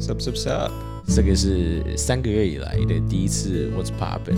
[0.00, 0.70] Sup sup sup，
[1.06, 4.36] 这个是三个月以来的第一次 What's Poppin，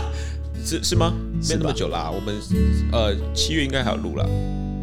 [0.64, 1.14] 是是吗？
[1.48, 2.34] 没那么久啦，我们
[2.92, 4.26] 呃七月应该还有录啦。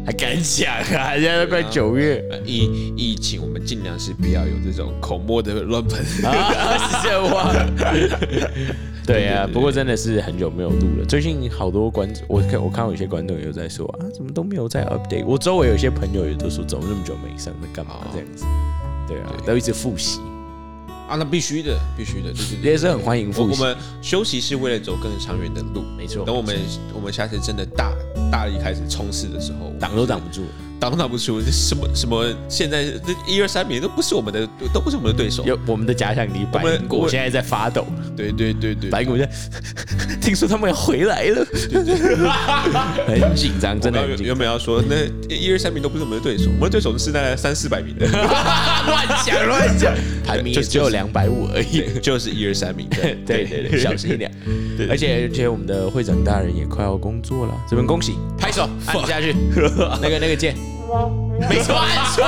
[0.06, 1.12] 还敢讲啊？
[1.14, 6.00] 现在都快九月 呃疫疫情，我们尽量是不要有这种口沫的乱喷。
[6.24, 7.52] 啊，是这话。
[9.06, 11.04] 对呀、对对不过真的是很久没有录了。
[11.06, 15.24] 最近好多观众，我看我看到有些观众有在说啊，怎么都没有在 update。
[15.26, 18.44] 我周围有些朋友也都说，怎么那么久没上，在干嘛这样子？
[19.08, 20.20] 对啊，都一直复习，
[21.08, 22.72] 啊，那必须的，必须的，对对对。
[22.72, 23.58] 也是很欢迎复习。
[23.58, 25.82] 我们休息是为了走更长远的路。
[25.96, 26.56] 没错，等我们
[26.94, 27.92] 我们下次真的大
[28.30, 30.44] 大力开始冲刺的时候，挡都挡不住。
[30.80, 35.44] 挡都挡不住，这什么什么，现在这一二三名都不是我们的，都不是我们的对手。
[35.44, 39.28] 有我们的假想敌白我们银果我现在在发抖，对对对对，白银果在
[40.20, 41.44] 听说他们要回来了，
[43.06, 44.26] 很紧张，真的很紧张。
[44.26, 44.96] 原本要说那
[45.34, 51.98] 一二三名都不是我们的对手，我们的对手是那三四百名的， 乱讲乱讲，排名就只有两百五而已。
[52.00, 52.96] 就是一二三名的。
[53.26, 54.30] 对对对，小心一点。
[54.88, 59.34] 而且而且我们的会长大人也快要工作了，这边恭喜，拍手按下去，
[60.00, 60.54] 那个那个键，
[61.48, 62.24] 没错，按错。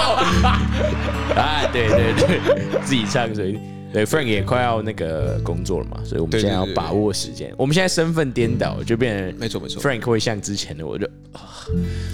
[1.35, 3.59] 啊， 对对对，自己唱所以。
[3.93, 7.53] 对，Frank 也快要那个工作了嘛，所以我们现在要把握时间。
[7.59, 11.05] 我们现在身份颠倒，就变成没错没错 Frank 会像之前的我就，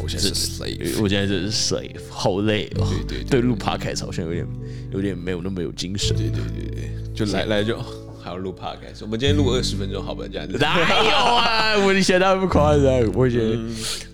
[0.03, 2.89] 我现在是 slave，我现在真是水，好累哦。
[3.07, 4.47] 对对对，录 Podcast 好像有点
[4.91, 6.17] 有点没有那么有精神。
[6.17, 7.79] 对对对对，就来来就
[8.25, 10.57] 还要录 podcast，我们今天录二十分钟，好吧，这样子。
[10.57, 11.77] 哪有啊？
[11.85, 13.59] 我以前那么夸张，我觉得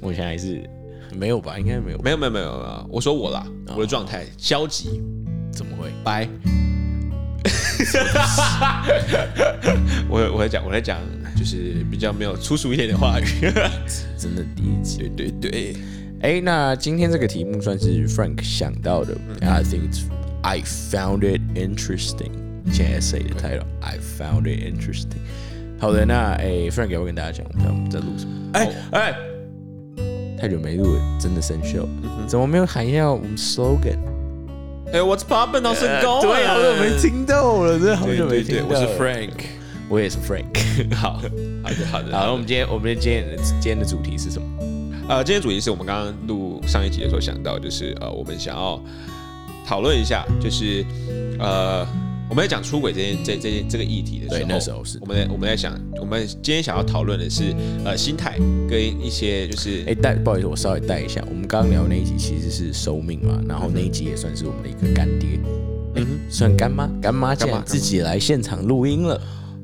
[0.00, 0.60] 我现在还是
[1.16, 1.98] 没有吧，应该没有。
[1.98, 5.00] 没有没有没有没有，我说我啦，我的状态消极，
[5.52, 5.88] 怎么会？
[6.04, 6.28] 拜。
[10.08, 11.00] 我我在讲我在讲，
[11.36, 13.24] 就是比较没有粗俗一点的话语。
[14.16, 15.10] 真的第一集。
[15.16, 15.76] 对对对，
[16.20, 20.02] 哎，那今天这个题目算是 Frank 想到的、i think it's
[20.42, 22.30] I found it interesting。
[22.72, 25.18] 现在 essay 的 title，I found it interesting。
[25.80, 28.30] 好的，那哎，Frank 要不要跟大家讲我们在我们在录什么？
[28.52, 29.12] 哎哎，
[30.42, 31.86] 太久没录了，真的生锈。
[32.26, 33.96] 怎么没有喊一下我们 slogan？
[34.92, 36.20] 哎，What's poppin' 好成功？
[36.20, 38.80] 对，好久没听到了，真的好对久没对对，听到。
[38.80, 39.30] 我是 Frank。
[39.88, 40.46] 我也是 Frank。
[40.96, 42.10] 好，好的好的。
[42.10, 44.48] 好，那我们今天我们今天的今天的主题是什么？
[45.08, 48.82] 呃，今天主题是我们刚刚录上一集的时候想到，就是呃，我们想要
[49.64, 50.84] 讨论一下，就是
[51.38, 51.86] 呃，
[52.32, 54.98] 我们在讲出轨这件这这件这个议题的时候，对那时候是。
[55.02, 57.54] 我们在我们在想，我们今天想要讨论的是
[57.84, 65.38] 呃心态跟一些就是哎，带不好意思，我稍微带一下，我们刚刚聊那一集其实是收命嘛，然后那一集也算是我们的一个干爹，
[65.96, 66.08] 嗯哼。
[66.30, 69.20] 算干妈，干妈竟然自己来现场录音了，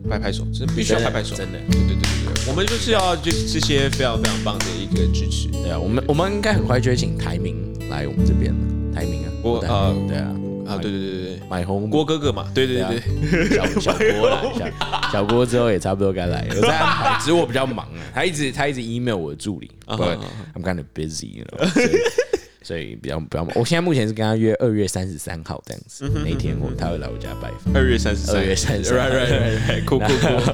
[0.07, 1.59] 拍拍手，真的必须要拍拍手，真的。
[1.71, 5.49] 对对对对对，我们就是要就是这些非常非常棒的一个支持。
[5.49, 7.57] 对啊，我们我们应该很快就会请台明
[7.89, 10.35] 来我们这边了，台明啊，对我呃对啊，
[10.69, 13.01] 啊，对对对对对，买红郭哥哥嘛，对对对
[13.49, 20.19] 对，小小郭啦，小 小郭之后也差不多该来了， 我在安排，只是我比较忙啊，他一直他一直 email 我的助理啊，but
[20.55, 22.38] I'm kind of busy，you know，
[22.69, 23.51] 所以比较比较忙。
[23.55, 27.75] 我现在目前是跟他约二月三十三号这样子，那天我他会来我家拜访。
[27.75, 30.53] 二月三十三，二月三十 right right right right， 酷酷酷，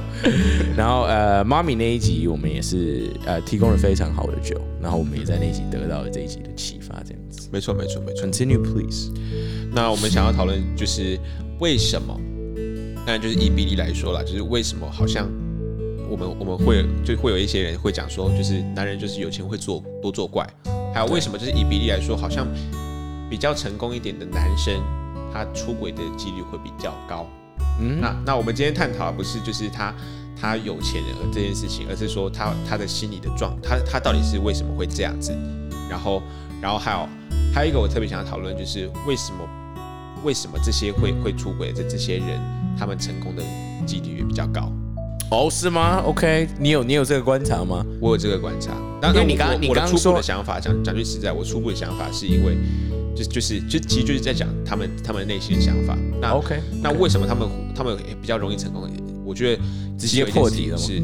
[0.77, 7.49] 然后呃，妈咪那一集我们也是呃提供了非常好的酒，然后我们也在那一集得到了这一集的启发，这样子。
[7.51, 8.25] 没错没错没错。
[8.25, 9.11] Continue please。
[9.73, 11.19] 那我们想要讨论就是
[11.59, 12.17] 为什么，
[13.05, 15.29] 当然就是以比例来说啦，就是为什么好像
[16.09, 20.47] 我们我们会就会有一些人会讲说，就是男人就是有钱会做多作怪，
[20.95, 22.47] 还有为什么就是以比例来说，好像
[23.29, 24.81] 比较成功一点的男生，
[25.33, 27.27] 他出轨的几率会比较高。
[27.81, 29.93] 嗯，那那我们今天探讨的不是就是他
[30.39, 35.37] 他有钱人这件事情，而是说他他的心理的状，他他到底是为什么会这样子？
[35.89, 36.23] 然后
[36.61, 37.09] 然后还有
[37.53, 39.39] 还有一个我特别想要讨论，就是为什么
[40.23, 42.39] 为什么这些会会出轨的这这些人，
[42.79, 43.43] 他们成功的
[43.85, 44.71] 几率也比较高？
[45.31, 47.85] 哦，是吗？OK，你有你有这个观察吗？
[47.99, 48.71] 我有这个观察，
[49.01, 52.55] 当然你刚你刚说的想法，讲讲句实在，我初步的想法是因为
[53.15, 55.97] 就就是就其实就是在讲他们他们内心的想法。
[56.21, 58.87] 那 OK，那为什么他们他们比较容易成功？
[59.25, 59.63] 我觉得
[59.97, 61.01] 直接破题了是，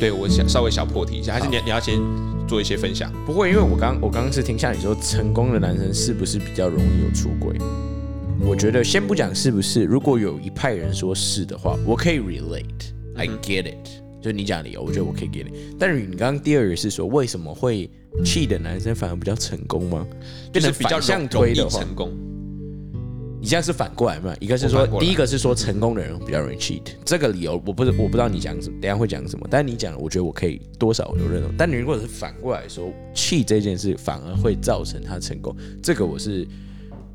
[0.00, 2.00] 对我想稍微小破题一下，还是你你要先
[2.48, 3.12] 做一些分享？
[3.26, 7.54] 不会，因为我刚我刚刚是听下你说，成功的男生是不是比较容易有出轨？
[8.40, 13.88] 我觉得先不讲是不是，如果有一派人说是的话，我可以 relate，I 嗯 get it，、
[14.20, 15.52] 就是你讲理由，我觉得我可以 get it。
[15.78, 17.90] 但是你刚刚第二个是说，为什么会
[18.24, 20.06] cheat 的男生反而比较成功吗？
[20.52, 22.10] 就是比较反向推的话，成功。
[23.40, 24.32] 你这样是反过来嘛？
[24.38, 31.52] 一个是说第一个是说成功的人比较容易 cheat，这个理由我不是我不知道你讲什么，等下会讲什么，但是你讲，我觉得我可以多少有认同。
[31.58, 36.46] 但你如果是反过来说 cheat 这件事反而会造成他成功，这个我是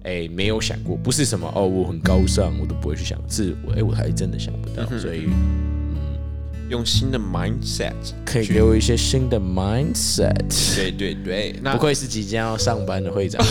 [0.03, 5.29] 哎没有想过，不是什么哦我很高尚，我都不会去想，是我哎我还真的想不到，所以
[6.69, 7.93] 用新的 mindset
[8.25, 10.75] 可以给我一些新的 mindset。
[10.75, 13.41] 对对对，那不愧是即将要上班的会长。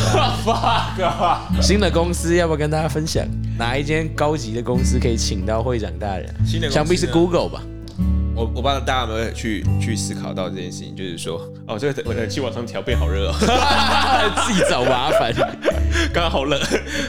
[1.63, 3.27] 新的公司要不要跟大家分享？
[3.59, 6.35] 哪一间高级的公司可以请到会长大人？
[6.47, 7.63] 新的想必是 Google 吧？
[8.35, 13.35] 我我不知道大家有没有去去思考到这件事情，就是说，哦，这个我冷气往上调变好热哦，
[14.47, 15.33] 自己找麻烦。
[16.13, 16.61] 刚刚好冷。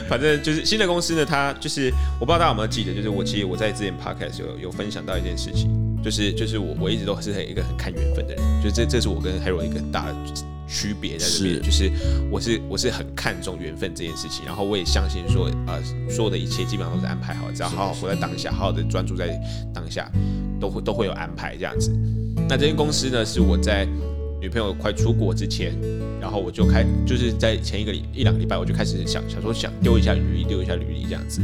[0.08, 5.68] 反正就是新的公司呢，它就是我不知道大家有没有记得，就是我其实我在之前 podcast 有有分享到一件事情，
[6.02, 10.14] 就是就是我我一直都是很一个很看缘分的人，就这这是我跟 Hero 一个很大的
[10.68, 11.90] 区别在这边，就是
[12.30, 19.28] 我是我是很看重缘分这件事情，然后我也相信说，呃，所有的一切基本上都是安排好，只要好好活在当下，好好的专注在
[19.72, 20.10] 当下，
[20.60, 21.90] 都会都会有安排这样子。
[22.48, 23.86] 那这间公司呢，是我在
[24.40, 25.74] 女朋友快出国之前，
[26.20, 31.42] 然后我就开，就是在前一个礼一两个礼拜，我就开始想想说想丢一下履历，丢一下履历这样子，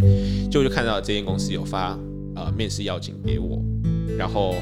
[0.51, 1.99] 结果就看到这间公司有发
[2.37, 3.61] 呃面试邀请给我，
[4.19, 4.55] 然后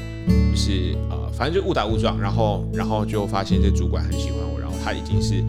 [0.51, 5.43] 就是呃反正就误打误撞，然后然后就发现这主管很喜欢我，然后他已经是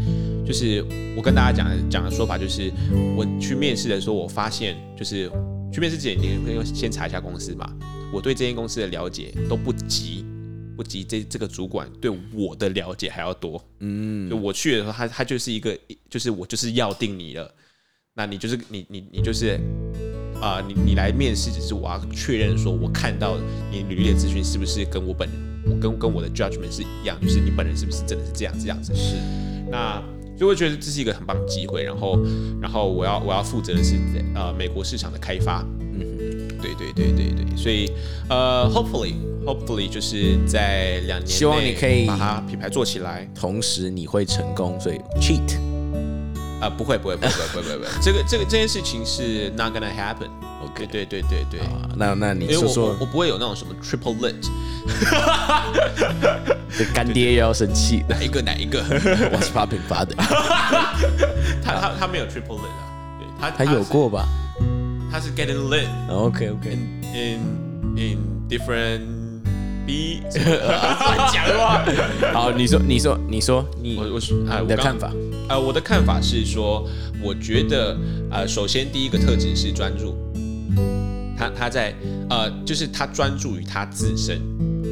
[0.47, 0.85] 就是
[1.17, 2.73] 我跟大家讲的讲的说法就是
[3.17, 5.31] 我去面试的时候，我发现就是
[5.73, 7.73] 去面试之前你会先查一下公司嘛，
[8.13, 10.25] 我对这间公司的了解都不及。
[10.77, 15.79] 不及这这个主管对我的了解还要多，嗯，就我去的时候，他他就是一个，
[16.11, 17.49] 就是我就是要定你了，
[18.13, 19.57] 那你就是你你你就是
[20.45, 23.39] 啊、你你来面试，只是我要确认说，我看到
[23.71, 25.27] 你履历的资讯是不是跟我本
[25.65, 28.95] 我跟跟我的 judgment 是一样，就是你本人是不是真的是这样这样子？
[28.95, 29.17] 是
[29.71, 30.03] 那
[30.37, 32.19] 所以我觉得这是一个很棒的机会，然后
[32.61, 33.95] 然后我要我要负责的是
[34.35, 37.91] 呃美国市场的开发，嗯对对对对对，所以
[38.29, 39.15] 呃，hopefully
[39.47, 43.27] hopefully 就是在两年希望你可以把它品牌做起来。
[43.35, 45.74] 同时你会成功，所以 cheat。
[46.65, 50.29] 啊、不会不会不会不会不会不会，这个这个这件事情是 not gonna happen。
[50.65, 54.35] OK，对对对对，啊，那那你因为我说说我我不会有那种什么 triple lit，
[56.77, 58.83] 这干爹又要生气了哪一个哪一个
[59.31, 60.17] ，？What's popping father？
[61.63, 62.89] 他他他没有 triple lit 啊，
[63.19, 64.27] 对他他有，过吧
[64.59, 64.65] 是
[65.13, 67.41] 他是 getting lit？OK OK，in in
[67.99, 68.19] in
[68.49, 69.03] different
[69.87, 71.85] B， 乱讲话。
[72.33, 75.13] 好，你说你说你说你我我是啊，我的看法？
[75.49, 76.87] 呃，我的看法是说，
[77.23, 77.97] 我觉得
[78.31, 80.15] 呃，首先第一个特质是专注，
[81.37, 81.95] 他他在
[82.31, 84.41] 呃，就是他专注于他自身，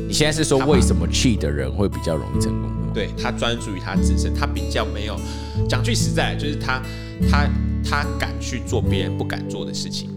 [0.08, 2.90] 你现在是说为什么 cheat 的人会比较容易成功吗？
[2.92, 5.18] 对他专注于他自身，他比较没有
[5.68, 6.82] 讲句实在，就是他
[7.30, 7.48] 他
[7.82, 10.10] 他敢去做别人不敢做的事情。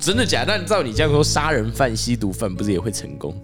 [0.00, 0.58] 真的假的？
[0.58, 3.34] 那照你这样说，杀人犯、吸毒犯不是也会成功？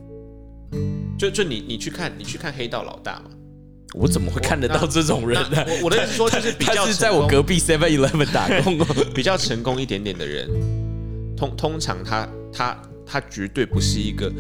[1.19, 3.31] 就就你你去看你去看黑道老大嘛，
[3.95, 5.75] 我怎么会看得到这种人呢那？
[5.75, 8.87] 我我的意思说就是比较他是在我隔壁 Seven Eleven 打工哦。
[9.15, 10.49] 比较成功一点点的人，
[11.37, 14.33] 通通常他他他绝对不是一个，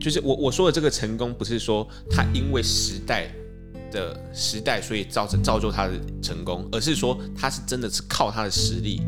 [0.00, 3.30] 就是我我说的这个成功，不是说他因为时代
[3.92, 9.00] 的时代，所以造成造就他的成功，而是说他是真的是靠他的实力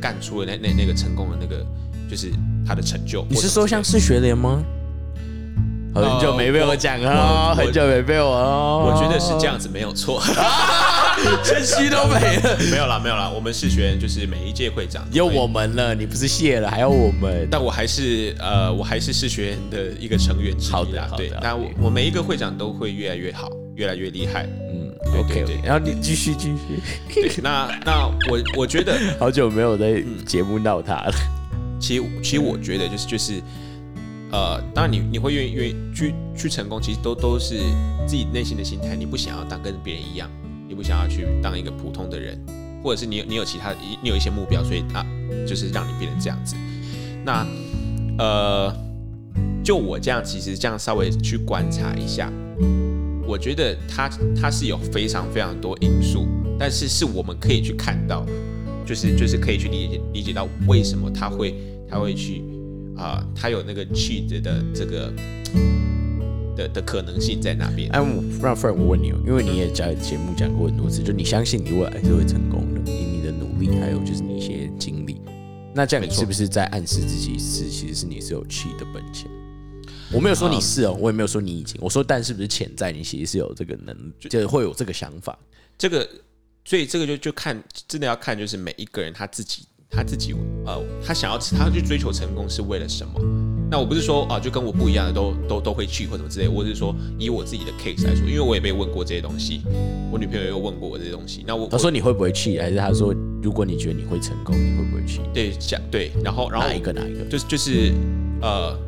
[0.00, 1.66] 干出了那那那个成功的那个，
[2.08, 2.30] 就是
[2.66, 3.26] 他的成就。
[3.30, 4.62] 你是说像是学联吗？
[6.02, 8.92] 很久没被我讲我哦，我很久没被我哦。
[8.92, 10.20] 我觉得是这样子没有错，
[11.42, 12.56] 谦虚都没了。
[12.70, 17.48] 没有啦没有啦，我们是学员就是每一届会长有我们了，你不是谢了，还有我们。
[17.50, 24.44] 但我还是呃，我还是是学员的一个成员之一啦对，那我我每一个会长都会越来越好，越来越厉害。
[24.70, 26.82] 嗯对，OK 然后你继续继续。
[27.14, 31.12] 对，那那我我觉得， 好久没有在节目闹他了。
[31.78, 33.40] 其实其实我觉得就是就是，
[34.36, 37.56] 呃，当然你你会愿意愿意去去成功，其实都都是
[38.06, 40.28] 自己内心的心态，你不想要当跟别人一样，
[40.68, 42.38] 你不想要去当一个普通的人，
[42.84, 45.02] 或者是你你有其他你有一些目标，所以啊，
[45.48, 46.54] 就是让你变成这样子。
[47.24, 47.46] 那
[48.18, 48.70] 呃，
[49.64, 52.30] 就我这样，其实这样稍微去观察一下，
[53.26, 56.26] 我觉得他他是有非常非常多因素，
[56.58, 58.26] 但是是我们可以去看到，
[58.84, 61.54] 就是就是可以去理解理解到为什么他会
[61.88, 62.42] 他会去
[62.96, 65.12] 啊、他有那个 cheat 的这个
[66.56, 67.90] 的的可能性在那边。
[67.90, 75.20] 哎，我让 Frank 我问你哦，因为你也在节目讲过很多次，就你相信你未来是会成功的，以你的努力，还有就是你一些经历。
[75.74, 79.30] 那这样你是不是在暗示自己是其实是你是有气的本钱？
[80.12, 85.38] 我没有说你是哦，我也没有说你已经，我说但是不是潜在你其实是有这个能，就会有这个想法。
[85.76, 86.08] 这个，
[86.64, 90.34] 所以这个就就看真的要看，就是每一个人他自己他自己
[90.66, 93.20] 呃，他想要他去追求成功是为了什么？
[93.68, 99.62] 那我不是说啊，就跟我不一样的都都都会去或什么之类，我是说以我自己的 case 来说，因为我也被问过这些东西，
[100.12, 101.44] 我女朋友也有问过我这些东西。
[101.46, 103.12] 那我他说你会不会去，还是他说
[103.42, 105.20] 如果你觉得你会成功，你会不会去？
[105.34, 107.24] 对想对，然后然后哪一个哪一个？
[107.24, 107.92] 就是就是
[108.40, 108.78] 呃，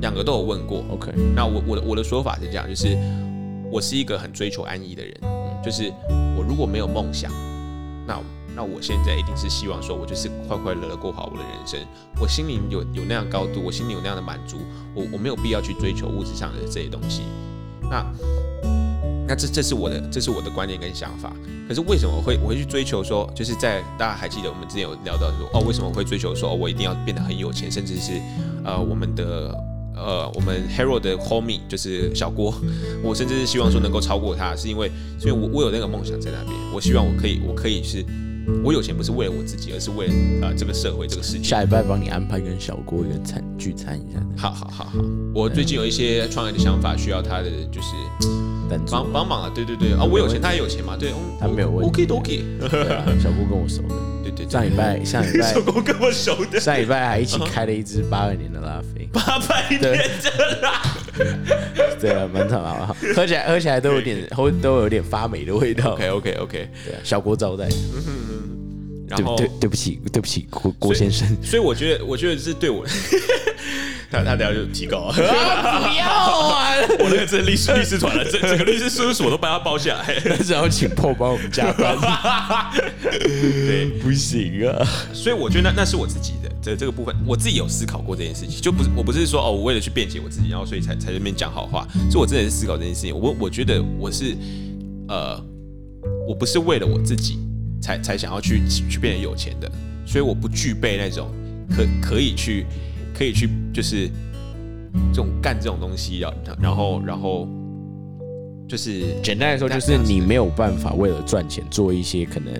[0.00, 0.82] 两个都有问过。
[0.90, 2.96] OK，那我我的我的说法是这样，就是
[3.70, 5.14] 我是一个很追求安逸的人，
[5.62, 5.92] 就是
[6.38, 7.30] 我如果没有梦想，
[8.06, 8.18] 那
[8.56, 11.80] 那我现在一定是希望说，我就是快快乐乐过好我的人生。
[12.20, 14.58] 我心里有有那样高度，我心里有那样的满足，
[14.94, 17.22] 我我没有必要去追求物质上的这些东西。
[17.90, 18.06] 那
[19.26, 21.32] 那这这是我的这是我的观念跟想法。
[21.66, 28.12] 可是为什么我会我会去追求说，就是在大家还记得我们之前有聊到说，哦，为什么我会追求说，我一定要变得很有钱，甚至是
[28.64, 29.52] 呃我们的
[29.96, 32.54] 呃我们 Hero 的 homie 就是小郭，
[33.02, 38.04] 我甚至是希望说能够超过他，是因为是因为我我有那个梦想在那边，我希望我可以我可以是。
[38.62, 41.44] 我有钱不是为了我自己，而是为了呃这个社会这个世界。
[41.44, 44.92] 下礼拜帮你安排跟小郭一个餐聚餐一下，好好好好，
[45.34, 47.88] 我最近有一些创业的想法，需要他的就是
[48.90, 49.52] 帮帮忙啊。
[49.54, 52.44] 对对对，啊，我有钱，他也有钱嘛，对，嗯他没有问题 OK 都 OK。
[53.20, 56.58] 小郭跟我熟的，对对对，上礼拜上礼拜 小郭跟我熟的。
[56.60, 59.94] 上礼拜还一起开了一支八二年的拉菲，八百年的
[60.62, 60.82] 拉。
[62.00, 65.92] 对啊，蛮好啊，喝起来喝起来都有点都都有点发霉的味道。
[65.92, 67.68] OK OK OK，对啊，小郭招待，
[69.18, 72.84] 然后对对对不起对不起郭郭先生，所以我觉得我觉得是对我，
[74.10, 75.14] 他他等下就提高啊。
[75.16, 75.22] 不
[75.98, 76.74] 要啊！
[77.00, 80.20] 我那个这律师律师团了，整整个律师事务所都帮他包下来。
[80.38, 81.96] 只要请破帮我们加班，
[83.10, 84.86] 对，不行啊！
[85.12, 93.16] 所以我觉得那那是我自己的这这个部分，我自己有思考过这件事情，就不是我不是说哦，我为了去辩解我自己，然后所以才才在那边讲好话，所以我真的是思考这件事情。
[93.18, 94.36] 我我觉得我是
[95.08, 95.42] 呃，
[96.28, 97.38] 我不是为了我自己
[97.84, 99.70] 才才想要去去变得有钱的，
[100.06, 101.30] 所以我不具备那种
[101.68, 102.64] 可可以去
[103.14, 104.08] 可以去就是
[105.12, 107.46] 这种干这种东西，啊然后然后
[108.66, 112.50] 就是简单来说，就是你没有办法为了赚钱做一些可能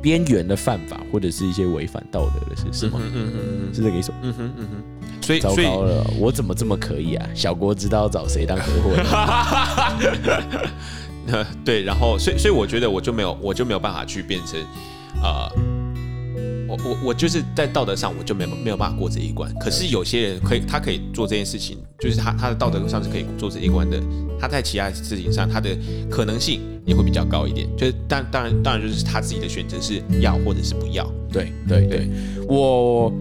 [0.00, 2.98] 边缘的犯法，或者是一些违反道德的事，是吗？
[2.98, 3.32] 嗯嗯
[3.68, 4.16] 嗯是这个意思吗？
[4.22, 7.28] 嗯哼嗯哼，所以糟糕了，我怎么这么可以啊？
[7.34, 9.04] 小郭知道找谁当合伙人，
[11.28, 14.60] 呃， 对，然后所以所以我觉得我就没有我就没有办法去变成，
[15.22, 15.50] 呃，
[16.68, 19.52] 我我我就是在道德上我就没有没有办法过这一关。
[19.60, 24.00] 可是有些人可以，他可以做这件事情，就是他他的道德上是可以做这一关的，
[24.40, 25.70] 他在其他事情上他的
[26.10, 27.68] 可能性也会比较高一点。
[27.76, 31.10] 就是当当然当然就是他自己的选择是要或者是不要。
[31.30, 32.08] 对对对，
[32.48, 33.12] 我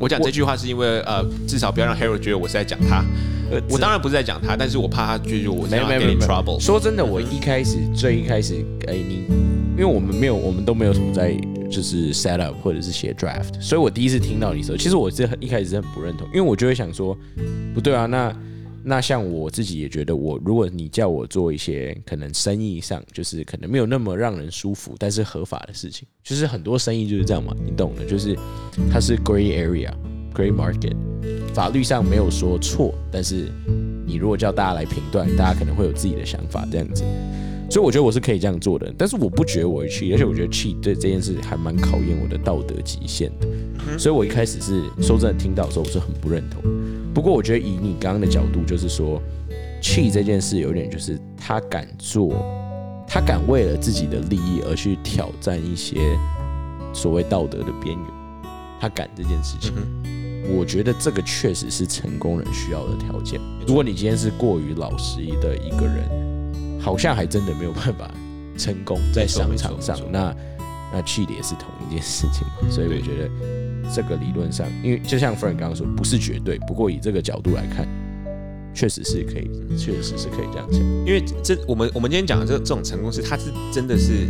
[0.00, 3.04] 我讲这句话是因为呃，至少不要让 Harold 觉得我是在讲他。
[3.50, 6.60] 呃我当然不是在讲他，但是我怕他觉得我这没有样给你 trouble。
[6.60, 9.24] 说真的，我一开始最一开始，哎，你
[9.70, 11.34] 因为我们没有，我们都没有什么在
[11.70, 17.16] 就是 set up 或者是写 draft，所以我第一次听到你的时候，其实我是很一开始是很不认同，因为我就会想说，
[17.72, 18.30] 不对啊，那
[18.84, 28.36] 那像我自己也觉得我，如果你叫我做一些可能生意上就是可能没有那么让人舒服，但是合法的事情，就是很多生意就是这样嘛，你懂的，就是
[28.90, 29.92] 它是 gray area。
[30.34, 30.94] Gray market，
[31.52, 33.50] 法律上没有说错，但是
[34.06, 37.02] 你如果叫大家来评断，大家可能会有自己的想法这样子。
[37.68, 43.98] 所以我觉得我是可以这样做的，但是我不觉得我会去，而且我觉得 cheat 对这件事还蛮考验我的道德极限的。
[43.98, 46.62] 所以我一开始是说真的听到的时候，我是很不认同。
[47.18, 49.20] 不过我觉得以你刚刚的角度，就是说
[49.82, 52.30] cheat 这件事有点就是他敢做，
[53.08, 55.96] 他敢为了自己的利益而去挑战一些
[56.94, 58.06] 所谓道德的边缘，
[58.80, 59.74] 他敢这件事情。
[60.56, 63.40] 我觉得这个确实是成功人需要的条件。
[63.66, 68.08] 如果你今天是过于老实的一个人，好像还真的没有办法
[68.56, 69.98] 成功在商场上。
[70.12, 70.32] 那
[70.92, 73.28] 那 cheat 也是同一件事情嘛，所以我觉得
[73.94, 77.86] 这个理论上，因为就像 Frank 刚刚说，不是绝对，不过以这个角度来看，
[78.74, 80.80] 确实是可以，确实是可以这样讲。
[81.04, 84.26] 因为这我们我们今天讲的这这种成功是，他是真的是，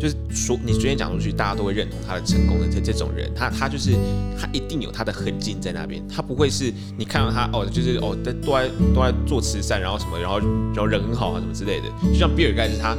[0.00, 3.92] 就是说你昨天讲出去，大家都会认同他的成功的这这种人，他他就是
[4.38, 12.96] 他一定有他的痕迹在那边，他不会是你看到他哦，就是哦在都在都在做慈善，然后什么，然后然后人很好啊什么之类的，就像比尔盖茨他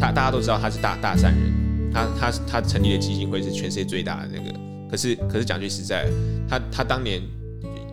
[0.00, 1.52] 他大家都知道他是大大善人，
[1.92, 4.58] 他他他成立的基金会是全世界最大的那个，
[4.90, 6.08] 可是可是讲句实在，
[6.48, 7.22] 他他当年。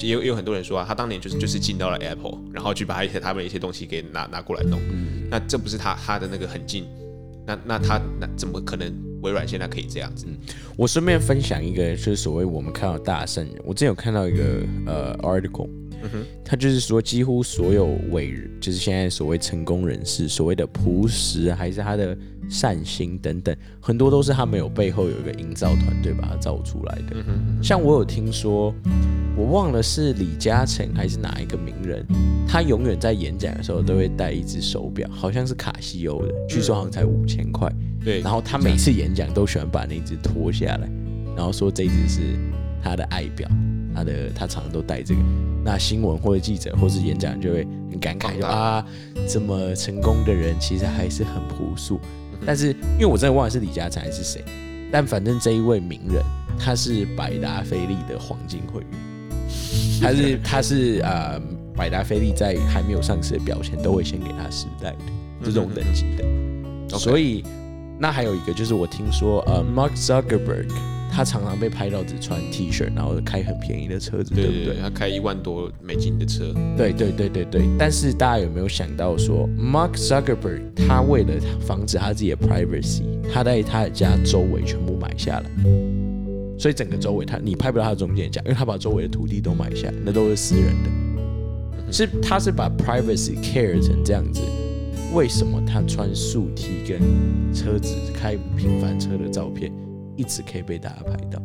[0.01, 4.79] 也有也有很多人说啊，他当年就是就是进到了 Apple，然后去把一些他们一些东西给拿拿过来弄，
[5.31, 6.85] 那这不是他他的那个很近，
[7.47, 10.27] 那那他那怎么可能微软现在可以这样子？
[10.75, 13.55] 我顺便分享一个，就是所谓我们看到大圣人。
[13.63, 14.43] 我之前有看到一个
[14.85, 15.69] 呃 article，
[16.43, 22.17] 他就是说，几乎所有伟人，就是现在所谓成功人士，所谓的朴实，还是他的
[22.49, 27.15] 善心等等，很多都是他们有背后有一个营造团队把它造出来的。
[27.61, 28.73] 像我有听说，
[29.37, 32.05] 我忘了是李嘉诚还是哪一个名人，
[32.47, 37.71] 他永远在演讲的时候都会戴一只手表，好像是卡西欧的，据说好像才五千块。
[38.03, 40.87] 对，然后他每次演讲都喜欢把那只脱下来，
[41.35, 42.21] 然后说这只是
[42.83, 43.49] 他的爱表，
[43.95, 45.21] 他的他常常都戴这个。
[45.63, 48.85] 那新闻或者记者或是演讲就会很感慨，就啊，
[49.27, 51.99] 这么成功的人其实还是很朴素。
[52.45, 54.43] 但是因为我真的忘了是李嘉诚还是谁，
[54.91, 56.21] 但反正这一位名人
[56.59, 58.89] 他是百达翡丽的黄金会员，
[60.01, 61.41] 他是他是呃
[61.73, 64.97] 百达翡丽在还没有上市的表现都会先给他试戴的
[65.43, 67.43] 这种等级的，所以。
[67.97, 70.67] 那还有一个就是我听说，呃，Mark Zuckerberg
[71.15, 74.75] 他常常被拍到只穿 T 恤，然后开很便宜的车子，对不对？
[74.81, 76.53] 他开一万多美金的车。
[76.75, 77.61] 对对对对对。
[77.79, 81.33] 但是大家有没有想到说，Mark Zuckerberg 他为了
[81.65, 85.49] 防止他自己的 privacy，他在他的家周围全部买下来，
[86.59, 91.93] 所以整个周围他你拍不到他的中间家，因为他把周围的土地都买下，那都是私人的。
[91.93, 94.41] 是他是把 privacy care 成这样子。
[95.13, 96.99] 为什么他穿素 T 跟
[97.53, 99.71] 车子开平凡车的照片，
[100.15, 101.41] 一直可以被大家拍到？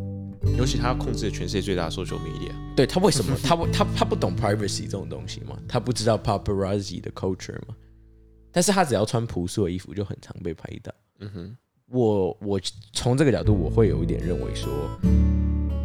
[0.56, 3.36] 尤其他要控制全世界最大的 social media，对他为什么？
[3.44, 5.58] 他不他他不懂 privacy 这种东西吗？
[5.68, 7.74] 他不知道 paparazzi 的 culture 吗？
[8.50, 10.92] 但是他只要穿朴素的衣服，就很常被拍到。
[11.20, 11.56] 嗯哼，
[11.88, 12.60] 我我
[12.92, 14.70] 从这个角度，我会有一点认为说，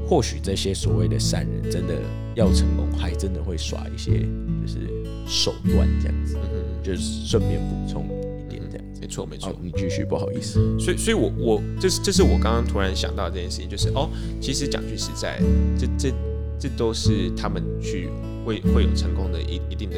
[0.07, 2.01] 或许这些所谓的善人，真的
[2.35, 4.21] 要成功，还真的会耍一些
[4.61, 4.87] 就是
[5.27, 6.37] 手段这样子。
[6.81, 8.24] 就是顺便补充一
[8.55, 9.55] 点这样，没错没错。
[9.61, 10.59] 你继续，不好意思。
[10.79, 14.09] 所以所以，我我这是这是我刚刚突然想到这件事情，就是哦，
[14.41, 15.39] 其实讲句实在，
[15.77, 16.15] 这这
[16.59, 18.09] 这都是他们去
[18.45, 19.95] 会会有成功的一一定的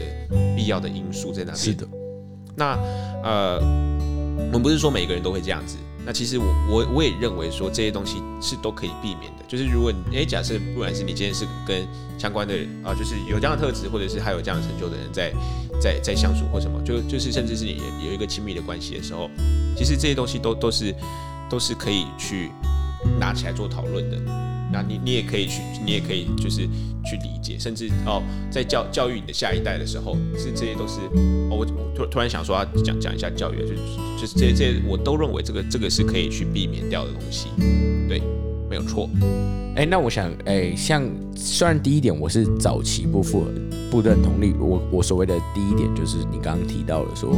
[0.56, 1.58] 必要的因素在那边。
[1.58, 1.88] 是的。
[2.56, 2.78] 那
[3.24, 3.60] 呃，
[4.38, 5.78] 我们不是说每个人都会这样子。
[6.08, 9.44] 那其实我我我也认为说这些东西是都可以避免的。
[9.48, 11.86] 就是如果你哎，假设不管是你今天是跟
[12.18, 15.32] 相关的啊，就是有这样的特质，或者是还有这样的成就的人在。
[15.80, 19.30] 在在相处或什么，就就是甚至是你有一个亲密的关系的时候，
[19.76, 20.92] 其实这些东西都都是
[21.48, 22.52] 都是可以去
[23.20, 24.18] 拿起来做讨论的。
[24.71, 26.67] 那你你也可以去，你也可以就是
[27.05, 30.99] 去理解，甚至哦，在教教育你的下一代的时候，是这些都是
[31.49, 33.75] 哦，我突突然想说要讲讲一下教育，就是
[34.19, 37.47] 就是这些这些我都认为这个这个是可以去避免掉的东西，
[38.08, 38.21] 对。
[38.69, 39.10] 没有错，
[39.77, 41.01] 哎，那我想，哎，像
[41.38, 43.51] 虽然第一点我是早期不符合
[43.89, 47.34] 不认同力，我我所谓的第一点就是你刚刚提到了说，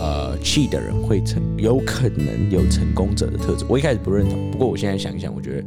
[0.00, 5.64] 呃，气的人会成，有可能有成功者的特质，我一开始不认同，不过我现在想一想，我觉得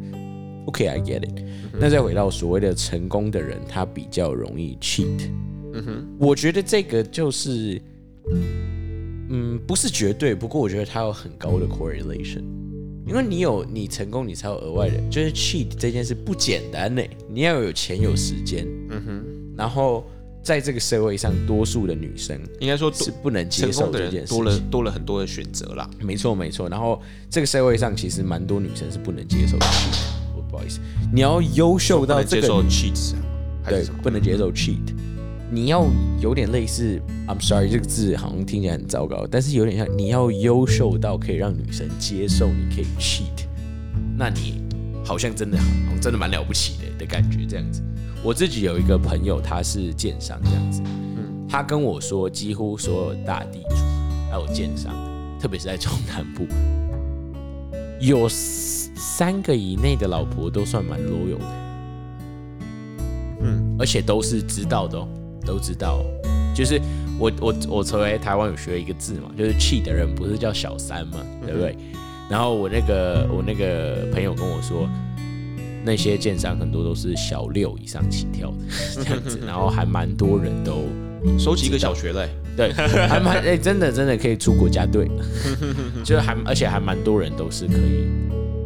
[0.69, 1.43] ，OK，I get it。
[1.79, 5.29] 那再回到所谓的成功的人，他比较容易 cheat，
[5.73, 7.82] 嗯哼，我觉得这个就是，
[9.29, 12.43] 嗯，不是绝对，不过我觉得他有很高的 correlation。
[13.08, 17.01] 因为你有你成功，你才有额外的，就是 cheat 这件事不简单呢。
[17.27, 19.25] 你要有钱有时间，嗯哼。
[19.58, 20.05] 然后
[20.43, 25.89] 在这个社会上，多数的女生应该说是不能接受这件事，多了多了很多的选择啦。
[25.99, 26.69] 没错没错。
[26.69, 27.01] 然后
[27.32, 30.18] 这个社会上其实蛮多女生是不能接受 cheat。
[30.60, 30.82] 不好意思，
[31.13, 33.13] 你要优秀到这个 cheat，
[33.65, 34.93] 对，不能接受 cheat。
[35.50, 35.88] 你要
[36.19, 43.45] 有点类似，I'm sorry，这个字好像听起来很糟糕，但是有点像你要优秀到可以让女生接受，你可以 cheat，
[44.17, 44.62] 那你
[45.06, 47.82] 好像真的好像真的蛮了不起的的感觉这样子。
[48.22, 53.76] 我自己有一个朋友，他是建商这样子，嗯，他跟我说，几乎所有大地主
[54.30, 54.93] 还有建商，
[55.39, 56.45] 特别是在中南部，
[57.99, 61.45] 有三个以内的老婆都算蛮 loyal 的，
[63.41, 65.07] 嗯，而且都是知道的哦。
[65.45, 66.03] 都知道，
[66.53, 66.79] 就是
[67.17, 71.75] 我我我成为台湾有学一个字嘛，就是气的人不是叫小三嘛，对不对？
[72.29, 74.88] 然后我那个我那个朋友跟我说，
[75.83, 80.83] 那些建商很多都是小六以上起跳的这样子， 然后还蛮多人都
[81.39, 82.29] 收集一个小学嘞，
[82.60, 82.74] 对，
[83.08, 85.10] 还蛮哎真的真的可以出国家队，
[86.04, 88.08] 就是还而且还蛮多人都是可以，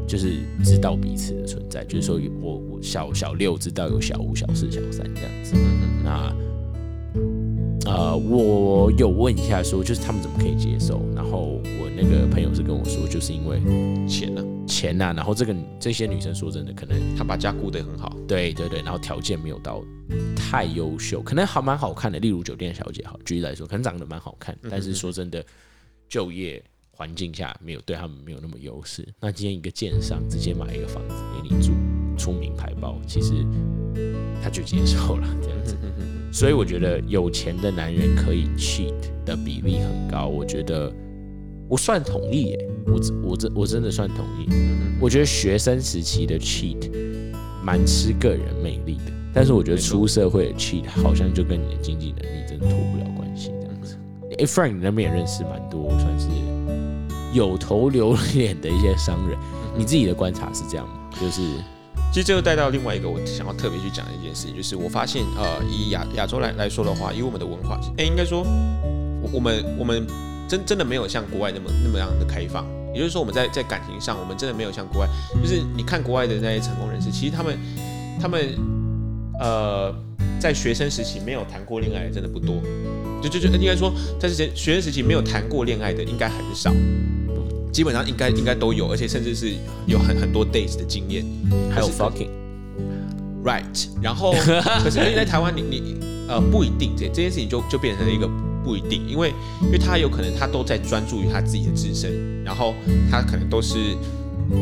[0.08, 5.56] 就是知道彼此的存在，就是说我我小小六知道有小五小四小三这样子，
[6.04, 6.34] 那。
[7.86, 11.02] 呃，我有问一下，说就是他们怎么可以接受？
[11.14, 13.60] 然后我那个朋友是跟我说，就是因为
[14.08, 15.14] 钱呢，钱呐。
[15.16, 18.82] 然后这个这些女生说真的，可能她把家顾得很好，对对对。
[18.82, 19.84] 然后条件没有到
[20.36, 22.20] 太优秀，可能还蛮好看的。
[22.20, 25.44] 例如酒店小姐，好举例来说，可能长得蛮好看，但是说真的，
[26.08, 29.08] 就业环境下没有对他们没有那么优势。
[29.20, 31.74] 那今天一个建商直接买一个房子给你住，
[32.18, 33.46] 出名牌包，其实
[34.44, 35.78] 他就接受了这样子。
[36.32, 40.28] 所以我觉得有钱的男人可以 cheat 的比例很高。
[40.28, 40.92] 我觉得
[41.74, 44.48] 我算同意耶，我真我真我真的算同意。
[45.02, 46.78] 我觉得学生时期的 cheat
[47.64, 53.98] 蛮吃个人魅力的，但是我觉得出社会的 cheat 好像就跟你的经济能力真的脱不了关系这样子。
[54.38, 56.28] 哎，Frank，你那边也认识蛮多算是
[57.34, 59.36] 有头有脸的一些商人，
[59.76, 61.10] 你自己的观察是这样吗？
[61.20, 61.42] 就是
[62.14, 68.44] 其实这又带到另外一个我想要特别去讲的一件事情，就是我发现，呃，以亚亚洲来来说的话，以我们的文化，哎，应该说，
[69.24, 70.06] 我我们我们
[70.54, 72.64] 真真的没有像国外那么那么样的开放。
[72.94, 75.10] 也就是说，我们在在感情上，我们真的没有像国外，
[75.42, 77.58] 就是你看国外的那些成功人士，其实他们
[78.22, 78.56] 他们
[79.40, 79.92] 呃，
[80.40, 82.62] 在学生时期没有谈过恋爱真的不多，
[83.20, 86.72] 就就就应该说，在这些学生时期没有谈过恋爱的应该很少，
[87.72, 89.54] 基本上应该应该都有，而且甚至是
[89.88, 91.26] 有很很多 days 的经验，
[91.72, 92.30] 还有 fucking
[93.44, 94.34] right，然后
[94.84, 95.98] 可是在台湾，你你
[96.30, 98.30] 呃不一定这这件事情就就变成了一个。
[98.64, 102.74] 不一定，因为因为他有可能他都在专注于他自己的自身，然后
[103.12, 103.96] 他可能都是，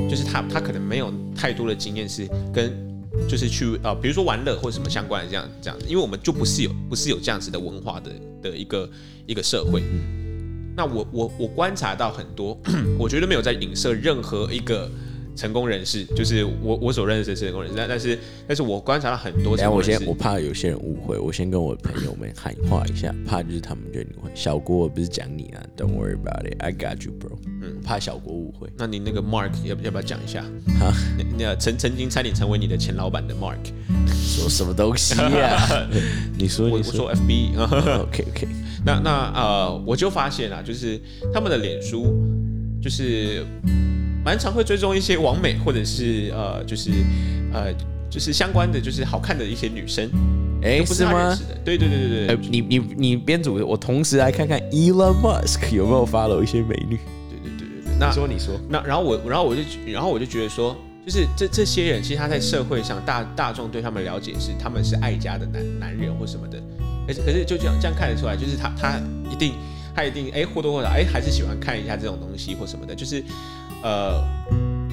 [0.10, 2.72] 就是他他可能没有太多的经验是跟
[3.28, 8.12] 就是去呃比如说玩乐或者什么相关的这样这样子，因为我们就不是有不是有这样子的文化的
[8.42, 8.90] 的一个
[9.26, 9.84] 一个社会。
[10.76, 12.58] 那我我我观察到很多，
[12.98, 14.90] 我觉得没有在影射任何一个。
[15.42, 19.58] 成功人士就是我我所认识的成功人士，但但是但是我观察了很多。
[19.58, 27.36] 然后我先我怕有些人误会，我先跟我朋友们喊话一下，怕就是他们觉得你会小郭我不是讲你啊，Don't worry about it, I got you, bro。
[27.64, 28.70] 嗯，怕小郭误会。
[28.78, 30.44] 那你那个 Mark 要要不要讲一下？
[30.80, 30.94] 哈，
[31.40, 33.58] 那曾曾经差点成为你的前老板的 Mark，
[34.14, 35.88] 说什么东西 呀？
[36.38, 37.58] 你说我说 FB。
[38.04, 38.48] OK OK。
[38.86, 41.02] 那那呃，我就发现啊，就是
[41.34, 42.16] 他们的脸书
[42.80, 43.44] 就是。
[44.24, 46.92] 蛮常会追踪一些网美，或者是呃，就是
[47.54, 47.74] 呃，
[48.10, 50.10] 就是相关的，就是好看的一些女生。
[50.64, 51.36] 哎，是吗？
[51.66, 52.38] 对对对对对。
[52.50, 57.00] 你你你编组，我同时来看看 Elon Musk 有没有 follow 一些美女。
[57.30, 57.94] 对对对对对。
[58.00, 66.62] 那说你说，那然后我然后我就然后我就觉得说，就是这这些人，其实他在社会上大大众对他们了解是他们是爱家的男男人或什么的。
[67.08, 69.54] 可是可是就这样这样看得出来，就是他他一定
[69.96, 73.24] 他一定哎或多或少哎还是喜欢看一下这种东西或什么的，就是。
[73.84, 74.24] 呃，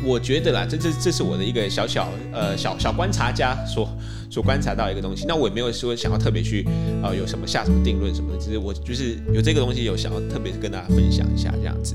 [0.05, 3.88] 我觉得啦，这这这是我的一个小小呃小小观察家所
[4.31, 5.24] 所观察到一个东西。
[5.27, 6.66] 那我也没有说想要特别去
[7.03, 11.94] 呃有什么下什么定论什么的，只是我就是有这个东西有想要特别跟大家分享一下这样子。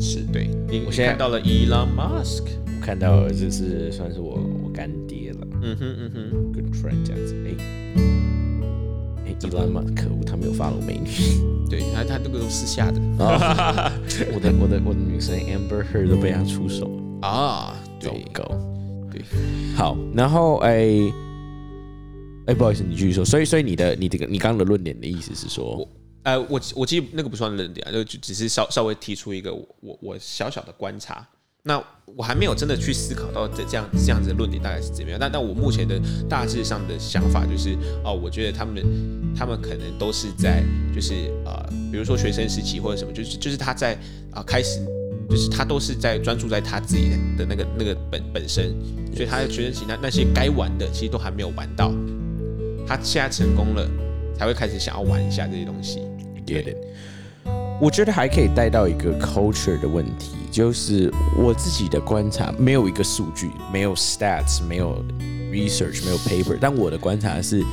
[0.00, 0.48] 是对，
[0.86, 5.38] 我现在看到了 Elon Musk，我看到了就是算是我我干爹了。
[5.60, 7.34] 嗯哼嗯哼，Good friend 这样子。
[9.48, 11.08] 哎哎，Elon Musk 可恶，他没有发了美女。
[11.68, 13.00] 对他，他这个都私下 的。
[14.34, 17.74] 我的我的我的女神 Amber Heard 都被他出手了啊！
[18.00, 18.42] 糟糕，
[19.10, 19.22] 对，
[19.76, 20.86] 好，然后哎
[22.46, 23.24] 哎，不好意思，你继续说。
[23.24, 25.88] 所以，所以你的你这个你刚刚的论点的意思是说，我
[26.24, 31.26] 呃，我我其实那个不算论点，啊就只是稍稍微提出一个我我小小的观察。
[31.64, 31.80] 那
[32.16, 38.84] 我还没有真的去思考到这这样这样子的论点大概是怎么样，但但我目前的大致上的想法就是，哦，我觉得他们
[39.32, 43.96] 他们可能都是在就是呃，比如说学生时期或者什么，就是就是他在
[44.32, 44.84] 啊开始，
[45.30, 48.74] 就是他都是在专注在他自己的那个那个本本身，
[49.14, 51.92] 所以他在学生期那那些该玩的其实都还没有玩到，
[52.84, 53.88] 他现在成功了
[54.36, 56.00] 才会开始想要玩一下这些东西。
[56.44, 56.76] 对
[57.80, 60.32] 我觉得还可以带到一个 culture 的问题。
[60.52, 65.02] 就是我自己的观察，没有一个数据，没有 stats，没有
[65.50, 66.58] research，没有 paper。
[66.60, 67.64] 但我的观察是，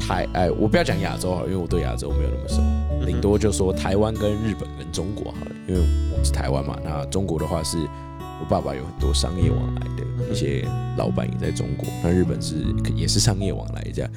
[0.00, 5.80] 台哎，我不要讲亚洲好，因为我对亚洲没有那么熟，顶多就说台湾跟日本跟中国好了，因为
[6.18, 6.78] 我是台湾嘛。
[6.82, 14.10] 那中国的话是我爸爸有很多商业往来的一些老板也在中国，那日本是也是商业往来这样。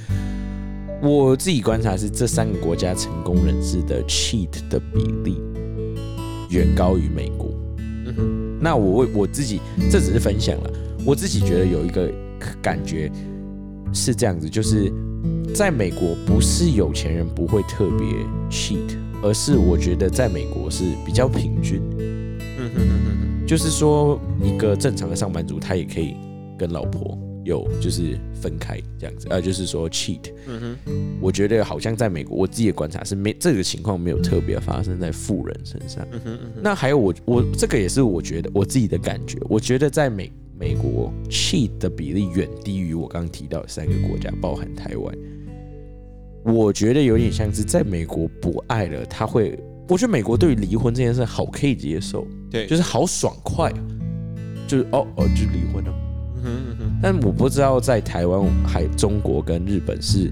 [1.01, 5.41] 我自己观察是这三个国家成功人士的 cheat 的比例
[6.49, 7.58] 远高于美国。
[8.59, 9.59] 那我为我自己，
[9.91, 10.69] 这只是分享了。
[11.05, 12.11] 我自己觉得有一个
[12.61, 13.11] 感觉
[13.93, 14.91] 是这样子，就是
[15.55, 18.07] 在美国不是有钱人不会特别
[18.49, 21.81] cheat，而是我觉得在美国是比较平均。
[21.97, 26.15] 嗯哼哼哼，就是说一个正常的上班族，他也可以
[26.57, 27.17] 跟老婆。
[27.49, 30.31] 有就是分开这样子，呃，就是说 cheat。
[30.47, 36.07] 嗯哼，我觉得好像在美国，我自己的观察是没这个情况没有特别发生在富人身上。
[36.11, 45.13] 嗯哼，那还有我我这个也是我觉得我自己的感觉，我觉得在美美国 cheat 的比例远低于我刚刚提到的三个国家，包含台湾。
[46.43, 49.59] 我觉得有点像是在美国不爱了，他会，
[49.89, 53.71] 我觉得美国对于离婚这件事好可以接受，对，就是好爽快，
[54.65, 55.93] 就是哦哦就离婚了。
[57.01, 60.31] 但我不知道在台湾、还中国跟日本是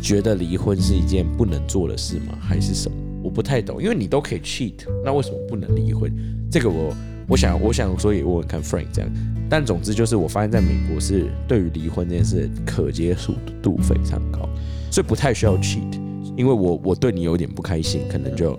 [0.00, 2.36] 觉得离婚是一件不能做的事吗？
[2.40, 2.96] 还是什么？
[3.22, 6.12] 我不太懂，因为你都可以 cheat，那为什么不能离婚？
[6.50, 6.94] 这个我
[7.28, 9.10] 我想我想说也问问看 Frank 这样，
[9.48, 14.48] 但总之就是我发现在美国是对于离婚这件事可接受度非常高，
[14.90, 15.92] 所以不太需要 cheat，
[16.36, 18.58] 因为我我对你有点不开心，可能就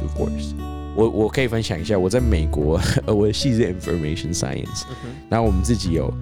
[0.00, 0.54] divorce。
[1.00, 4.84] 我我可以分享一下，我在美国， 呃，我的系是 information science，
[5.30, 6.12] 然后我们自己有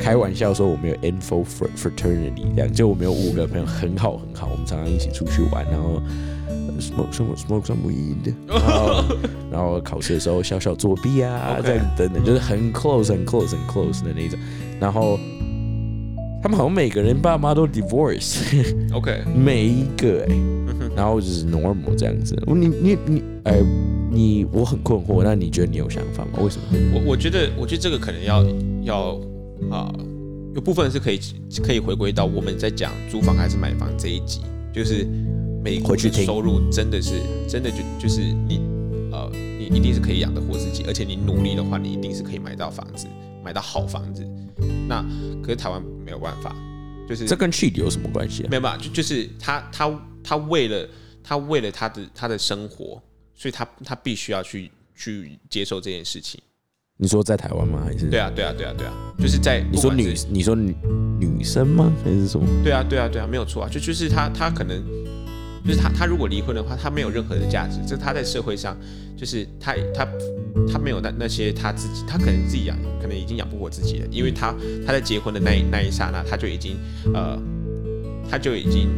[0.00, 6.02] 开玩笑说我们有 info fr- fraternity，这样就我们有五个朋友很好很好，我们常常一起出去玩，然后
[6.48, 9.04] 呃 smoke some smoke some weed， 然后
[9.52, 14.36] 然后考试的时候小小作弊啊这样等等，就是很 close 很 close 很 close 的那种，
[14.80, 15.16] 然后
[16.42, 20.26] 他们好像每个人爸妈都 divorce，OK， 每一个
[20.96, 22.36] 然后就是 normal 这样子。
[22.46, 23.54] 你你你，哎，
[24.14, 26.38] 你我很困惑，那你觉得你有想法吗？
[26.40, 26.66] 为什么？
[26.94, 28.44] 我我觉得我觉得这个可能要
[28.82, 29.20] 要
[29.70, 29.92] 啊、
[30.54, 31.18] 有部分是可以
[31.62, 34.40] 可以回归到我们在讲租房还是买房这一集，
[34.72, 35.06] 就是
[35.62, 37.14] 美国回去收入真的是
[37.48, 38.60] 真的就就是你
[39.10, 43.06] 呃你一定是可以养得活自己，而且你努力的话，你一定是可以买到房子，
[43.42, 44.22] 买到好房子。
[44.86, 45.02] 那
[45.42, 46.54] 可是台湾没有办法，
[47.08, 48.48] 就是这跟 cheat 有什么关系啊？
[48.50, 50.88] 没有办法，就就是他他他为了
[51.22, 53.00] 他为了他的他的生活，
[53.34, 56.40] 所以他他必须要去去接受这件事情。
[56.96, 57.82] 你说在台湾吗？
[57.84, 60.74] 还是对啊，对啊，对啊，对啊，就是在你说女你说女
[61.18, 61.92] 女生吗？
[62.04, 62.46] 还是什么？
[62.62, 64.80] 对啊，对啊，对啊，没有错啊，就就是他他可能
[65.66, 68.76] 就是他他如果离婚的话，他没有任何的价值，这他在社会上
[69.16, 70.06] 就是他他
[70.72, 74.54] 他没有那那些他自己，他可能自己养，可能已经养不活自己了，因为他
[74.86, 76.76] 他在结婚的那一那一刹那，他就已经
[77.12, 77.36] 呃
[78.30, 78.88] 他就已经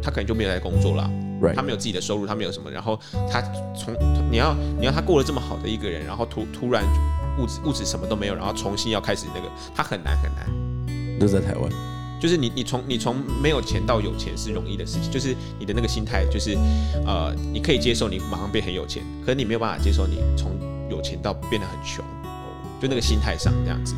[0.00, 1.10] 他可能就没有在工作了。
[1.54, 2.98] 他没有自己的收入，他没有什么，然后
[3.30, 3.40] 他
[3.74, 3.94] 从
[4.30, 6.84] 你要你要他过了这么好的一个人，然后突突然
[7.38, 11.18] 物质物质什么都没有，然后重新要开始那个，他很难很难。
[11.18, 11.70] 都在台湾。
[12.18, 16.56] 就是你你从你从没有钱到有钱是容易的事情，就是你的那个心态，就是
[17.06, 20.52] 呃，你可以接受你马上变很有钱，可是你没有办法接受你从
[20.90, 22.02] 有钱到变得很穷，
[22.80, 23.94] 就那个心态上这样子。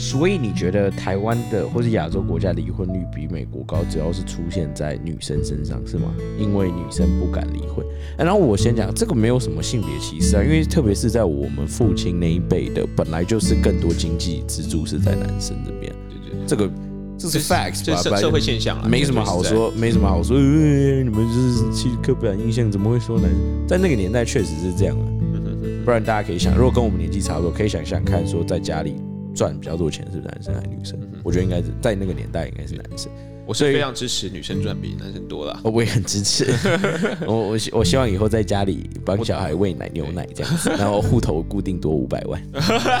[0.00, 6.10] 所以你觉得台湾的或是亚洲国家离婚率比美国高，主要是出现在女生身上是吗？
[6.38, 7.84] 因为女生不敢离婚。
[8.16, 16.70] 啊然后我先讲这个没有什么性别歧视啊，因为特别是在我们父亲那一辈的，本来就是更多经济支柱是在男生这边，对对对，这个
[17.18, 20.34] 这是 facts 这是社社会现象啊，没什么好说，没什么好说。
[20.38, 20.42] 呃，
[21.02, 23.30] 你们就是其实刻板印象，怎么会说男？
[23.68, 25.04] 在那个年代确实是这样啊。
[25.84, 28.94] 不然大家可以想，如果跟我们年纪差不多，可以想想看，说在家里
[29.40, 31.00] 赚比较多钱是男生还是女生？
[31.24, 33.10] 我觉得应该是在那个年代应该是男生。
[33.46, 35.58] 我是非常支持女生赚比男生多啦。
[35.64, 36.44] 哦我也很支持。
[37.26, 42.38] 我我希我希望以后在家里帮小孩喂奶、牛奶这样子，然后户头固定多五百万。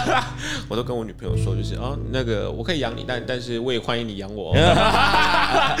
[0.66, 4.56] 我都跟我女朋友说，就是哦，那个我可以养你，但但是我也欢迎你养我、哦。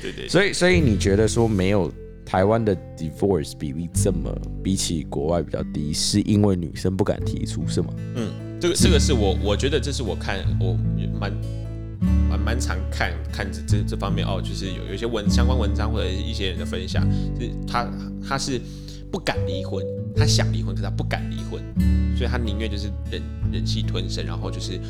[0.00, 1.92] 对对，所以所以你觉得说没有
[2.24, 7.94] 台湾的 divorce 比例这么比起国外比较低，是因为女生不敢提出是吗？
[8.16, 10.76] 嗯，这个这个是我我觉得这是我看我
[11.18, 11.32] 蛮
[12.28, 17.06] 蛮蛮常看看这这这方面哦，就是有有一些文相关文章或者一些人的分享，
[17.38, 17.88] 就是他
[18.26, 18.60] 他是
[19.10, 19.84] 不敢离婚，
[20.16, 21.62] 他想离婚，可是他不敢离婚，
[22.16, 24.80] 所以他宁愿就是忍忍气吞声，然后就是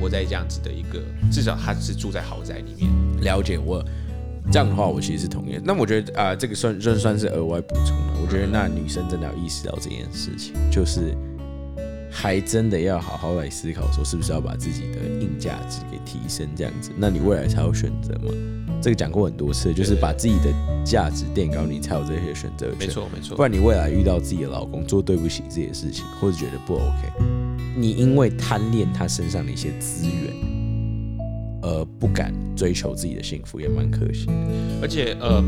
[0.00, 2.90] 活在这样子的一个，至少他是住在豪宅里面。
[3.22, 3.84] 了解我。
[4.50, 5.56] 这样的话，我其实是同意。
[5.62, 8.14] 那我觉得啊、这个算算算是额外补充了。
[8.20, 11.16] 我觉得那女生真的要意识到这件事情，就是
[12.12, 18.30] 还真的要好好来思考，说是不是要把自己的硬价值给提升，这样子，那你未来才有选择嘛。
[18.82, 20.52] 这个讲过很多次，就是把自己的
[20.84, 22.78] 价值垫高，你才有这些选择权。
[22.80, 27.24] 没错没错不，然你未来遇到自己的老公做对不起自己的事情，或者觉得不 OK，
[27.76, 30.34] 你因为贪恋他身上的一些资源，
[31.62, 34.32] 而不敢追求自己的幸福，也蛮可惜的。
[34.82, 35.42] 而且呃。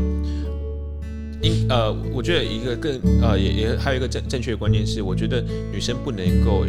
[1.45, 6.65] 应呃，我觉得一个更呃，也也还有一个正正确的观念是，我觉得女生不能够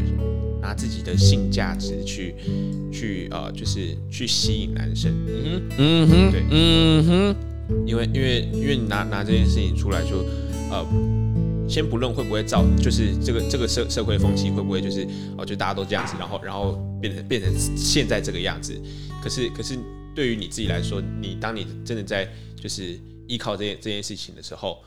[0.60, 2.34] 拿自己的性价值去
[2.92, 6.44] 去呃，就是去吸引男生，嗯哼嗯哼，对。
[6.50, 7.36] 嗯哼，
[7.86, 10.24] 因为因为因为你拿拿这件事情出来就
[10.70, 10.86] 呃，
[11.68, 15.06] 先不论会不会造，就是这个这个社社会风气会不会就是
[15.38, 18.74] 哦、就大家都这样子，然后然后变成变成现在这个样子，
[19.22, 19.78] 可是可是
[20.14, 22.28] 对于你自己来说，你当你真的在
[22.60, 24.82] 就是依靠这件这件事情的时候，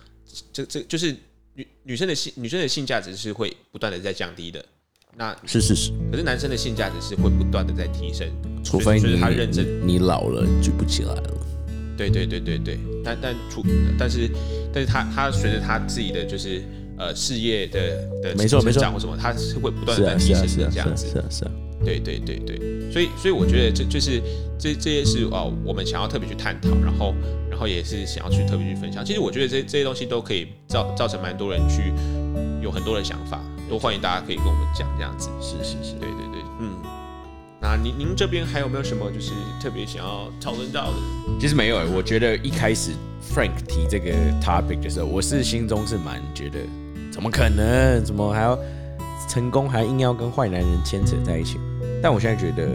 [0.53, 1.15] 这这就是
[1.53, 4.63] 女女生的性女生的性价值是会不断的在降低的。
[5.15, 5.91] 那是事实。
[6.11, 8.27] 可是男生的性价值是会不断的在提升，
[8.63, 11.33] 除非你他认真，你老了举不起来了。
[11.97, 13.61] 对对对对对，但但除
[13.97, 14.29] 但是
[14.71, 16.63] 但是他他随着他自己的就是
[16.97, 21.07] 呃事业的的没错没错或什么，他是会不断的在提升的这样子。
[21.07, 21.51] 是啊，是啊。
[21.83, 22.57] 对对对对，
[22.91, 24.21] 所以所以我觉得这就是
[24.59, 27.15] 这这些是哦，我们想要特别去探讨，然后
[27.48, 29.03] 然后也是想要去特别去分享。
[29.03, 31.93] 其实我觉得这这些东西都可以造造成蛮多人去
[32.61, 35.29] 有很多的想法，都欢迎大家可以跟我们讲这样子。
[35.41, 36.73] 是是是，对对对，嗯。
[37.61, 40.97] 那您您这边还有没有什么就是特别想要讨论到的？
[41.41, 42.91] 其实没有、欸，我觉得一开始
[43.35, 46.59] Frank 提这个 topic 的时候，我是心中是蛮觉得，
[47.11, 48.01] 怎么可能？
[48.05, 48.57] 怎么还要
[49.27, 51.59] 成功还硬要跟坏男人牵扯在一起？
[52.01, 52.69] 但我现在觉得，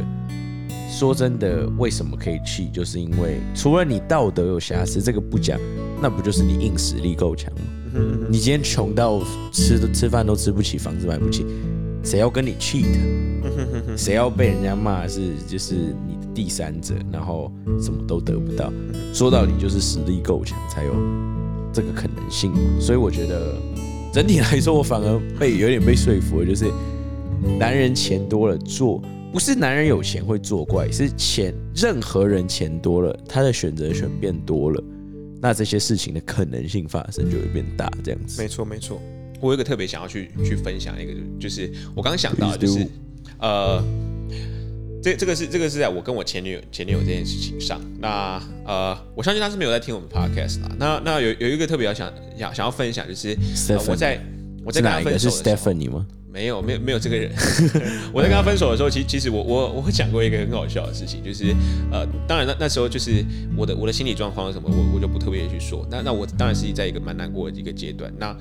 [0.94, 2.68] 说真的，为什么可以气？
[2.72, 5.58] 就是因为除了你道德有瑕疵，这个不讲，
[6.00, 7.98] 那不就是你硬实力够强吗？
[8.30, 9.20] 你今天穷到
[9.52, 11.44] 吃都吃饭都吃不起，房子买不起，
[12.04, 12.86] 谁要跟你 cheat？
[13.96, 18.72] 谁要被人家骂是就是你的第三者，然后什么都得不到？
[19.12, 20.94] 说到底就是实力够强才有
[21.72, 22.60] 这个可能性嘛。
[22.80, 23.56] 所以我觉得
[24.12, 26.70] 整体来说，我反而被有点被说服了，就是
[27.58, 29.02] 男人钱多了做，
[29.34, 34.80] 不是男人有钱会作怪，是钱任何人钱多了，他的选择权变多了，
[35.42, 38.40] 那这些事情的可能性发生就会变大，这样子。
[38.40, 39.02] 没错没错，
[39.40, 42.86] 我有一个特别想要去去分享一个，就是我刚刚想到，就是
[43.40, 43.82] 呃，
[45.02, 47.80] 这这个是这个是在我跟我前女友前女友这件事情上。
[47.98, 50.70] 那呃，我相信她是没有在听我们 podcast 啦。
[50.78, 53.36] 那那有有一个特别要想想想要分享，就是、
[53.88, 54.20] 我在
[54.64, 55.18] 我在跟她是哪一个？
[55.18, 56.06] 是分手的时候，Stephanie 吗？
[56.34, 57.30] 没有没有没有这个人。
[58.12, 61.54] 我在跟他分手的时候，其实其实我我我讲过一个很好笑的事情，就是
[61.92, 63.24] 呃，当然那那时候就是
[63.56, 65.86] 我的我的心理状况是什么，我我就不特别地去说。
[65.88, 68.12] 那那我当然是在一个蛮难过的一个阶段。
[68.18, 68.36] 那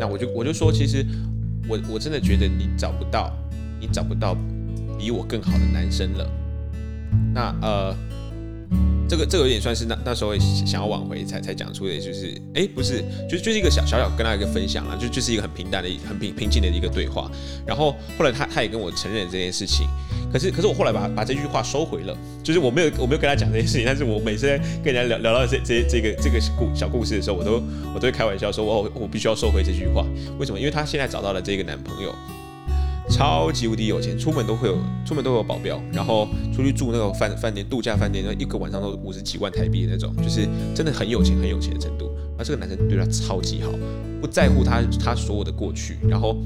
[0.00, 1.06] 那我就我就说，其实
[1.68, 3.32] 我我真的觉得你找不到，
[3.80, 4.36] 你找不到
[4.98, 6.28] 比我更好的男生了。
[7.32, 7.94] 那呃，
[9.08, 17.30] 这个这个有点算是那那时候想要挽回才才讲出的，就是哎、不是，就就是一个小小小跟他一个分享啦，就就是一个很平淡的、很平平静的一个对话。
[17.66, 19.86] 然后后来他他也跟我承认这件事情，
[20.30, 24.46] 可是可是我后来把把这句话收回了，就是我没有我没有跟他讲这件事情，但是我每次
[24.84, 27.62] 跟人家聊聊到这这这个这个故小故事的时候，我都
[27.94, 30.04] 我都会开玩笑说，我我必须要收回这句话。
[30.38, 30.58] 为什么？
[30.58, 32.14] 因为她现在找到了这个男朋友，
[33.10, 42.10] 超级无敌有钱，出门都会有出门都有保镖，然后出去住那个饭饭店度假饭店，那一个晚上都五十几万台币的那种，就是真的很有钱很有钱的程度。
[42.38, 43.72] 而这个男生对他超级好，
[44.20, 46.36] 不在乎他他所有的过去，然后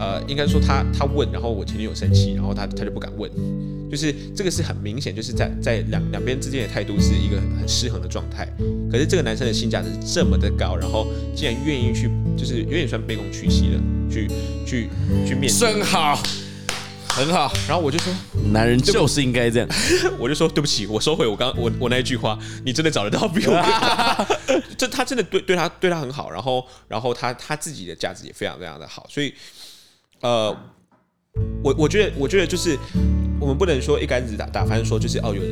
[0.00, 3.30] 呃，应该说他他问，然后我前女友生气，然后他他就不敢问，
[3.92, 8.48] 就是这个是很明显，就是在在两两边之间的态度是一个很失衡的状态。
[8.90, 14.26] 可是这个男生的性价值这么的高，然后竟然愿意去，就是有点算卑躬屈膝了，去
[14.66, 14.88] 去
[15.28, 15.48] 去面对。
[15.48, 16.18] 真好，
[17.06, 17.52] 很好。
[17.68, 18.10] 然后我就说，
[18.50, 19.68] 男人就是应该这样。
[20.18, 23.52] 我就说对不起，我收回我刚我我那一句话，你真的找得到比我
[24.46, 24.62] 更？
[24.78, 29.34] 这他真的对对他对他很好，然后然后他他自己的价值也非常非常的好，所以
[30.20, 30.56] 呃，
[31.62, 32.78] 我我觉得我觉得就是
[33.40, 35.42] 我们不能说一竿子打打翻说就是哦有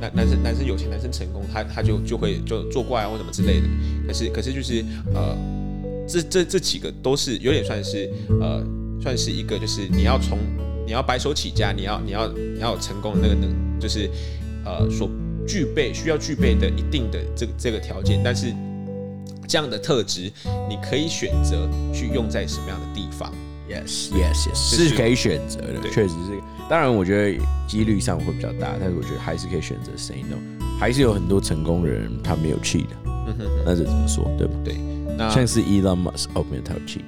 [0.00, 3.68] 男男生男生有钱男生成功他他就就会就作怪啊或什么之类的，
[4.06, 5.36] 可是可是就是呃
[6.08, 8.64] 这这这几个都是有点算是呃
[9.00, 10.38] 算是一个就是你要从
[10.86, 14.10] 你要白手起家，你要你要你要有成功的那个能就是
[14.64, 15.08] 呃所
[15.46, 18.52] 具备需要具备的一定的这个这个条件，但是
[19.46, 20.32] 这样的特质
[20.68, 23.32] 你可以选择去用在什么样的地方。
[23.70, 26.40] Yes, yes, yes，就是是可以选择的，对确实是。
[26.68, 30.36] 当然，我觉得几率上会比较大，但是我觉得还是可以选择 say no。
[30.78, 32.86] 还是有很多成功的人他没有 cheat
[33.64, 34.54] 那是怎么说，对不？
[34.64, 34.74] 对，
[35.16, 37.04] 那像是 Elon Musk，哦，没有，他有 cheat。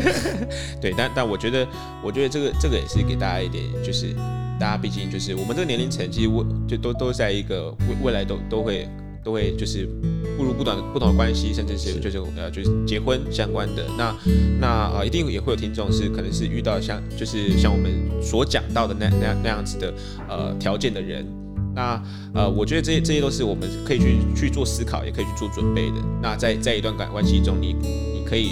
[0.78, 1.66] 对，但但我觉得，
[2.04, 4.12] 我觉得这个这个也是给大家一点，就是
[4.60, 8.86] 大家毕竟就是我们这个年龄层，其实未就都都在一个未未来都都会
[9.24, 9.88] 都会就是
[10.36, 13.84] 步入不短不同的关系，甚至是就是呃就是结婚相关的。
[13.96, 14.14] 那
[14.60, 19.92] 那呃一定也会有听众是可能是遇到像就是像我们所讲到的那那那样子的
[20.28, 21.26] 呃条件的人。
[21.74, 22.02] 那
[22.34, 25.96] 呃，我觉得这些这些都是我们可以去去做思考，也可以去做准备的。
[26.20, 28.50] 那在在一段感关系中，你你可以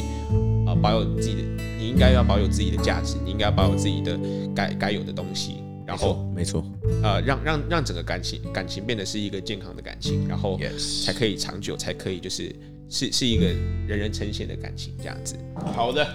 [0.64, 1.42] 呃保有自己的，
[1.76, 4.16] 你应该要保有自己的价值，你应该要保有自己的
[4.54, 6.64] 该该有的东西，然后没错
[7.02, 10.58] 呃让让让整个感情感情变得是一个健康的感情，然后
[11.04, 12.54] 才可以长久，才可以就是
[12.88, 13.46] 是是一个
[13.86, 15.36] 人人称羡的感情这样子。
[15.74, 16.06] 好的，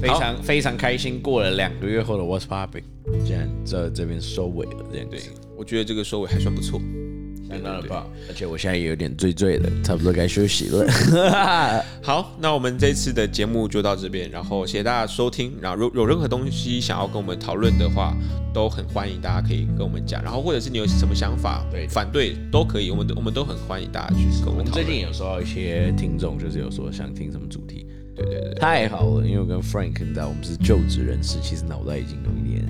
[0.00, 1.20] 非常非常开心。
[1.20, 2.84] 过了两个月后的 What's Popping，
[3.24, 6.80] 竟然在这边收尾了，这样对子，我觉得这个收尾还算不错。
[7.52, 8.08] 相当的棒。
[8.28, 10.86] 而且我现在也有点醉醉的，差不多该休息了。
[12.02, 15.52] 好，那我们这次的节目就到这边，然后谢谢大家收听。
[15.60, 18.16] 然后如有任何东西想要跟我们讨论的话，
[18.52, 20.22] 都很欢迎大家可以跟我们讲。
[20.22, 24.86] 然后或者是你有什么想法、对反对都可以，我们都我们都很欢迎大家去跟我我们讨论。
[24.86, 32.64] 近有收到一些听众，就是有说想听什么主题，对对对，太好了，因为我跟 Frank 你知道，我们是就职人士，其实脑袋已经有一点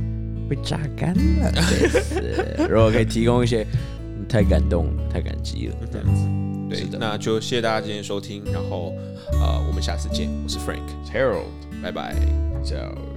[0.48, 1.52] 被榨干了。
[2.56, 3.68] 对如果可以提供一些，嗯
[4.32, 6.26] 太感动，太感激了，这样子。
[6.70, 8.94] 对，的那就谢谢大家今天收听，然后
[9.32, 11.50] 呃，我们下次见，我是 Frank，Harold，
[11.82, 12.16] 拜拜。
[12.64, 13.11] so。